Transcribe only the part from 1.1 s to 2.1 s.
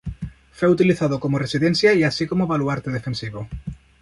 como residencia y